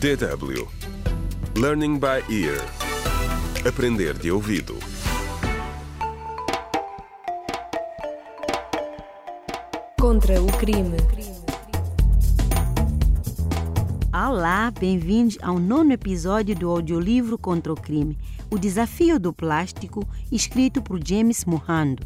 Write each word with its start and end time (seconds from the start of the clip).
DW 0.00 0.68
Learning 1.56 1.98
by 1.98 2.22
Ear 2.28 2.60
Aprender 3.66 4.12
de 4.18 4.30
ouvido 4.30 4.76
Contra 9.98 10.42
o 10.42 10.46
crime. 10.58 10.96
Olá, 14.12 14.70
bem-vindos 14.78 15.38
ao 15.40 15.58
nono 15.58 15.92
episódio 15.92 16.54
do 16.54 16.68
audiolivro 16.68 17.38
Contra 17.38 17.72
o 17.72 17.76
Crime, 17.76 18.18
O 18.50 18.58
Desafio 18.58 19.18
do 19.18 19.32
Plástico, 19.32 20.06
escrito 20.30 20.82
por 20.82 21.00
James 21.02 21.44
Mohando. 21.44 22.02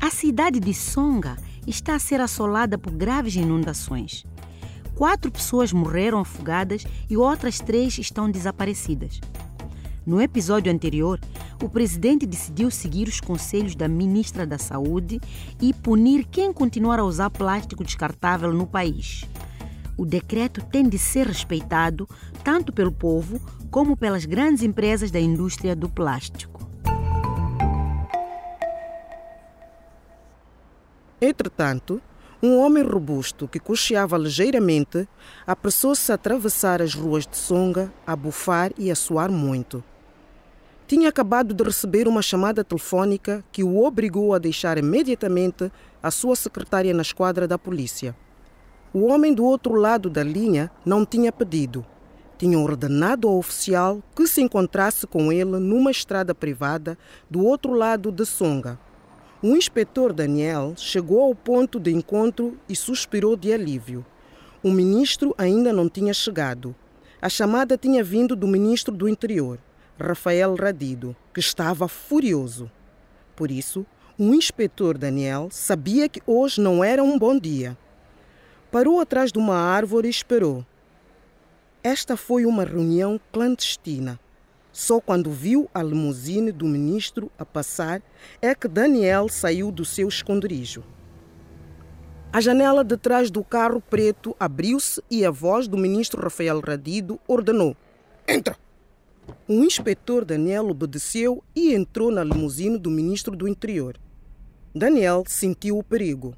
A 0.00 0.10
cidade 0.10 0.58
de 0.58 0.74
Songa 0.74 1.36
está 1.66 1.94
a 1.94 2.00
ser 2.00 2.20
assolada 2.20 2.76
por 2.76 2.92
graves 2.92 3.36
inundações. 3.36 4.24
Quatro 5.00 5.32
pessoas 5.32 5.72
morreram 5.72 6.18
afogadas 6.18 6.84
e 7.08 7.16
outras 7.16 7.58
três 7.58 7.96
estão 7.96 8.30
desaparecidas. 8.30 9.18
No 10.04 10.20
episódio 10.20 10.70
anterior, 10.70 11.18
o 11.64 11.70
presidente 11.70 12.26
decidiu 12.26 12.70
seguir 12.70 13.08
os 13.08 13.18
conselhos 13.18 13.74
da 13.74 13.88
ministra 13.88 14.46
da 14.46 14.58
Saúde 14.58 15.18
e 15.58 15.72
punir 15.72 16.26
quem 16.30 16.52
continuar 16.52 16.98
a 16.98 17.04
usar 17.04 17.30
plástico 17.30 17.82
descartável 17.82 18.52
no 18.52 18.66
país. 18.66 19.24
O 19.96 20.04
decreto 20.04 20.62
tem 20.66 20.86
de 20.86 20.98
ser 20.98 21.26
respeitado 21.26 22.06
tanto 22.44 22.70
pelo 22.70 22.92
povo 22.92 23.40
como 23.70 23.96
pelas 23.96 24.26
grandes 24.26 24.62
empresas 24.62 25.10
da 25.10 25.18
indústria 25.18 25.74
do 25.74 25.88
plástico. 25.88 26.68
Entretanto, 31.18 32.02
um 32.42 32.58
homem 32.58 32.82
robusto 32.82 33.46
que 33.46 33.60
cocheava 33.60 34.16
ligeiramente 34.16 35.06
apressou-se 35.46 36.10
a 36.10 36.14
atravessar 36.14 36.80
as 36.80 36.94
ruas 36.94 37.26
de 37.26 37.36
Songa, 37.36 37.92
a 38.06 38.16
bufar 38.16 38.72
e 38.78 38.90
a 38.90 38.94
suar 38.94 39.30
muito. 39.30 39.84
Tinha 40.86 41.10
acabado 41.10 41.52
de 41.52 41.62
receber 41.62 42.08
uma 42.08 42.22
chamada 42.22 42.64
telefônica 42.64 43.44
que 43.52 43.62
o 43.62 43.84
obrigou 43.84 44.32
a 44.34 44.38
deixar 44.38 44.78
imediatamente 44.78 45.70
a 46.02 46.10
sua 46.10 46.34
secretária 46.34 46.94
na 46.94 47.02
esquadra 47.02 47.46
da 47.46 47.58
polícia. 47.58 48.16
O 48.92 49.06
homem 49.06 49.34
do 49.34 49.44
outro 49.44 49.74
lado 49.74 50.08
da 50.08 50.22
linha 50.22 50.70
não 50.84 51.04
tinha 51.04 51.30
pedido. 51.30 51.84
Tinha 52.38 52.58
ordenado 52.58 53.28
ao 53.28 53.36
oficial 53.36 54.02
que 54.16 54.26
se 54.26 54.40
encontrasse 54.40 55.06
com 55.06 55.30
ele 55.30 55.58
numa 55.58 55.90
estrada 55.90 56.34
privada 56.34 56.96
do 57.30 57.44
outro 57.44 57.74
lado 57.74 58.10
de 58.10 58.24
Songa. 58.24 58.78
O 59.42 59.56
inspetor 59.56 60.12
Daniel 60.12 60.74
chegou 60.76 61.22
ao 61.22 61.34
ponto 61.34 61.80
de 61.80 61.90
encontro 61.90 62.58
e 62.68 62.76
suspirou 62.76 63.38
de 63.38 63.50
alívio. 63.50 64.04
O 64.62 64.70
ministro 64.70 65.34
ainda 65.38 65.72
não 65.72 65.88
tinha 65.88 66.12
chegado. 66.12 66.76
A 67.22 67.28
chamada 67.30 67.78
tinha 67.78 68.04
vindo 68.04 68.36
do 68.36 68.46
ministro 68.46 68.94
do 68.94 69.08
Interior, 69.08 69.58
Rafael 69.98 70.54
Radido, 70.54 71.16
que 71.32 71.40
estava 71.40 71.88
furioso. 71.88 72.70
Por 73.34 73.50
isso, 73.50 73.86
o 74.18 74.34
inspetor 74.34 74.98
Daniel 74.98 75.48
sabia 75.50 76.06
que 76.06 76.20
hoje 76.26 76.60
não 76.60 76.84
era 76.84 77.02
um 77.02 77.18
bom 77.18 77.38
dia. 77.38 77.78
Parou 78.70 79.00
atrás 79.00 79.32
de 79.32 79.38
uma 79.38 79.56
árvore 79.56 80.08
e 80.08 80.10
esperou. 80.10 80.66
Esta 81.82 82.14
foi 82.14 82.44
uma 82.44 82.64
reunião 82.64 83.18
clandestina. 83.32 84.20
Só 84.80 84.98
quando 84.98 85.30
viu 85.30 85.68
a 85.74 85.82
limusine 85.82 86.50
do 86.50 86.64
ministro 86.64 87.30
a 87.38 87.44
passar 87.44 88.02
é 88.40 88.54
que 88.54 88.66
Daniel 88.66 89.28
saiu 89.28 89.70
do 89.70 89.84
seu 89.84 90.08
esconderijo. 90.08 90.82
A 92.32 92.40
janela 92.40 92.82
de 92.82 92.96
trás 92.96 93.30
do 93.30 93.44
carro 93.44 93.82
preto 93.82 94.34
abriu-se 94.40 95.02
e 95.10 95.22
a 95.22 95.30
voz 95.30 95.68
do 95.68 95.76
ministro 95.76 96.22
Rafael 96.22 96.58
Radido 96.60 97.20
ordenou: 97.28 97.76
Entra! 98.26 98.56
O 99.46 99.52
inspetor 99.62 100.24
Daniel 100.24 100.70
obedeceu 100.70 101.44
e 101.54 101.74
entrou 101.74 102.10
na 102.10 102.24
limusine 102.24 102.78
do 102.78 102.90
ministro 102.90 103.36
do 103.36 103.46
Interior. 103.46 104.00
Daniel 104.74 105.24
sentiu 105.26 105.76
o 105.76 105.84
perigo. 105.84 106.34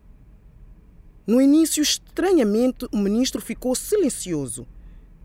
No 1.25 1.41
início, 1.41 1.81
estranhamente, 1.81 2.89
o 2.91 2.99
ministro 2.99 3.41
ficou 3.41 3.77
silencioso. 3.77 4.67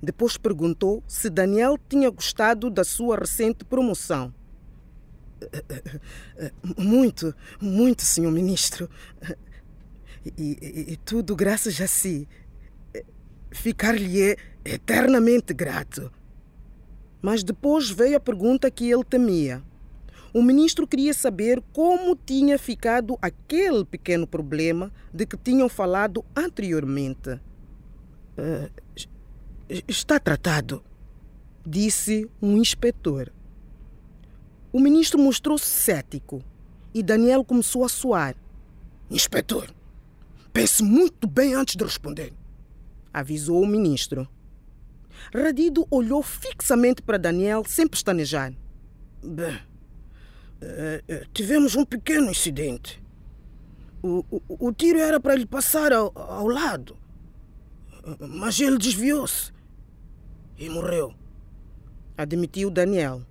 Depois 0.02 0.38
perguntou 0.38 1.03
se 1.08 1.30
Daniel 1.30 1.78
tinha 1.90 2.09
gostado 2.09 2.69
da 2.69 2.84
sua 2.84 3.18
recente 3.18 3.66
promoção. 3.66 4.34
Muito, 6.78 7.34
muito, 7.62 8.03
senhor 8.03 8.31
ministro. 8.31 8.90
E, 10.38 10.58
e, 10.62 10.94
e 10.94 10.97
tudo 10.97 11.35
graças 11.35 11.80
a 11.80 11.88
si. 11.88 12.28
Ficar-lhe 13.52 14.35
eternamente 14.66 15.53
grato. 15.53 16.12
Mas 17.22 17.44
depois 17.44 17.90
veio 17.90 18.18
a 18.18 18.19
pergunta 18.19 18.69
que 18.69 18.90
ele 18.90 19.03
temia. 19.03 19.64
O 20.34 20.41
ministro 20.41 20.85
queria 20.85 21.14
saber 21.14 21.64
como 21.74 22.16
tinha 22.16 22.59
ficado 22.59 23.18
aquele 23.22 23.84
pequeno 23.85 24.28
problema 24.28 24.91
de 25.12 25.25
que 25.25 25.38
tinham 25.38 25.68
falado 25.68 26.24
anteriormente. 26.35 27.40
Uh, 28.38 28.69
está 29.88 30.19
tratado, 30.19 30.83
disse 31.66 32.29
um 32.41 32.57
inspetor. 32.57 33.31
O 34.72 34.79
ministro 34.79 35.19
mostrou-se 35.19 35.66
cético 35.66 36.44
e 36.94 37.01
Daniel 37.03 37.44
começou 37.44 37.83
a 37.83 37.89
suar. 37.89 38.35
Inspetor, 39.09 39.73
pense 40.51 40.83
muito 40.83 41.28
bem 41.28 41.53
antes 41.53 41.75
de 41.75 41.83
responder, 41.83 42.33
avisou 43.13 43.61
o 43.61 43.67
ministro. 43.67 44.28
Radido 45.33 45.88
olhou 45.89 46.22
fixamente 46.22 47.01
para 47.01 47.17
Daniel 47.17 47.63
sem 47.66 47.88
pestanejar. 47.88 48.53
Bem, 49.23 49.59
Uh, 50.59 51.23
tivemos 51.34 51.75
um 51.75 51.85
pequeno 51.85 52.31
incidente. 52.31 52.99
O, 54.01 54.25
o, 54.31 54.67
o 54.67 54.73
tiro 54.73 54.97
era 54.97 55.19
para 55.19 55.35
lhe 55.35 55.45
passar 55.45 55.94
ao, 55.94 56.11
ao 56.16 56.47
lado, 56.47 56.97
mas 58.19 58.59
ele 58.59 58.79
desviou-se 58.79 59.51
e 60.57 60.69
morreu. 60.69 61.13
Admitiu 62.18 62.69
Daniel. 62.69 63.22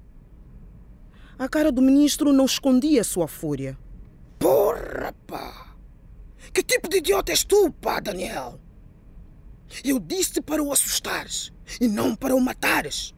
A 1.38 1.48
cara 1.48 1.72
do 1.72 1.82
ministro 1.82 2.32
não 2.32 2.44
escondia 2.44 3.04
sua 3.04 3.26
fúria. 3.26 3.76
Porra, 4.38 5.14
pá! 5.26 5.76
Que 6.53 6.62
tipo 6.62 6.88
de 6.88 6.98
idiota 6.98 7.32
és 7.32 7.44
tu, 7.44 7.70
pá, 7.72 8.00
Daniel? 8.00 8.60
Eu 9.84 9.98
disse 9.98 10.41
para 10.41 10.62
o 10.62 10.72
assustares 10.72 11.53
e 11.81 11.88
não 11.88 12.15
para 12.15 12.34
o 12.34 12.41
matares. 12.41 13.15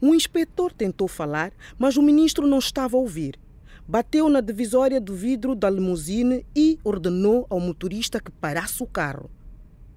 Um 0.00 0.14
inspetor 0.14 0.72
tentou 0.72 1.08
falar, 1.08 1.52
mas 1.78 1.96
o 1.96 2.02
ministro 2.02 2.46
não 2.46 2.58
estava 2.58 2.96
a 2.96 3.00
ouvir. 3.00 3.38
Bateu 3.86 4.28
na 4.28 4.40
divisória 4.40 5.00
do 5.00 5.14
vidro 5.14 5.54
da 5.54 5.68
limusine 5.68 6.46
e 6.56 6.78
ordenou 6.84 7.46
ao 7.50 7.60
motorista 7.60 8.20
que 8.20 8.30
parasse 8.30 8.82
o 8.82 8.86
carro. 8.86 9.28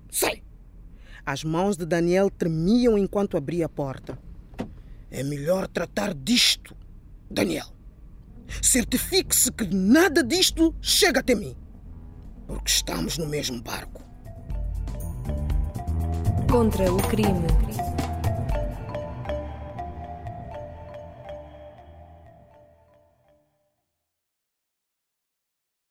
Sai! 0.09 0.41
As 1.25 1.43
mãos 1.43 1.77
de 1.77 1.85
Daniel 1.85 2.29
tremiam 2.29 2.97
enquanto 2.97 3.37
abria 3.37 3.65
a 3.65 3.69
porta. 3.69 4.19
É 5.09 5.23
melhor 5.23 5.67
tratar 5.67 6.13
disto, 6.13 6.75
Daniel. 7.29 7.67
Certifique-se 8.61 9.51
que 9.51 9.65
nada 9.73 10.23
disto 10.23 10.75
chega 10.81 11.21
até 11.21 11.33
mim. 11.33 11.55
Porque 12.45 12.69
estamos 12.69 13.17
no 13.17 13.25
mesmo 13.25 13.61
barco. 13.61 14.03
Contra 16.51 16.91
o 16.91 17.01
crime. 17.07 17.47